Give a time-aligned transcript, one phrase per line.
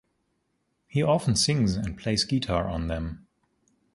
[0.87, 3.27] He often sings and plays guitar on them.